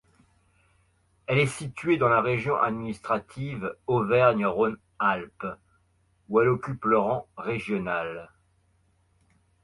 Elle 1.27 1.37
est 1.37 1.45
située 1.45 1.97
dans 1.97 2.09
la 2.09 2.23
région 2.23 2.59
administrative 2.59 3.75
Auvergne-Rhône-Alpes 3.85 5.45
où 6.27 6.39
elle 6.41 6.47
occupe 6.49 6.85
le 6.85 6.97
rang 6.97 7.27
régional. 7.37 8.31